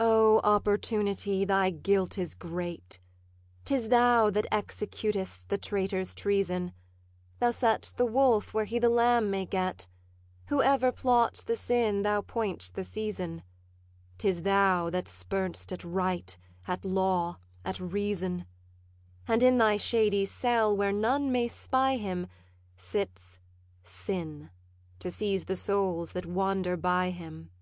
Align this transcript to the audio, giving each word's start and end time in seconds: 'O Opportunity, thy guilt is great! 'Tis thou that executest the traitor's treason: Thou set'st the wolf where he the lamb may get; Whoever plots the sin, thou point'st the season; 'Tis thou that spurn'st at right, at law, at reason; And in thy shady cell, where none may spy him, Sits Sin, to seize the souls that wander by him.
'O 0.00 0.40
Opportunity, 0.40 1.44
thy 1.44 1.70
guilt 1.70 2.18
is 2.18 2.34
great! 2.34 2.98
'Tis 3.64 3.90
thou 3.90 4.28
that 4.28 4.48
executest 4.50 5.46
the 5.50 5.56
traitor's 5.58 6.12
treason: 6.12 6.72
Thou 7.38 7.52
set'st 7.52 7.94
the 7.96 8.04
wolf 8.06 8.52
where 8.52 8.64
he 8.64 8.80
the 8.80 8.88
lamb 8.88 9.30
may 9.30 9.46
get; 9.46 9.86
Whoever 10.46 10.90
plots 10.90 11.44
the 11.44 11.54
sin, 11.54 12.02
thou 12.02 12.22
point'st 12.22 12.74
the 12.74 12.82
season; 12.82 13.44
'Tis 14.18 14.42
thou 14.42 14.90
that 14.90 15.06
spurn'st 15.06 15.70
at 15.70 15.84
right, 15.84 16.36
at 16.66 16.84
law, 16.84 17.38
at 17.64 17.78
reason; 17.78 18.46
And 19.28 19.44
in 19.44 19.58
thy 19.58 19.76
shady 19.76 20.24
cell, 20.24 20.76
where 20.76 20.92
none 20.92 21.30
may 21.30 21.46
spy 21.46 21.98
him, 21.98 22.26
Sits 22.76 23.38
Sin, 23.84 24.50
to 24.98 25.08
seize 25.08 25.44
the 25.44 25.56
souls 25.56 26.12
that 26.12 26.26
wander 26.26 26.76
by 26.76 27.10
him. 27.10 27.52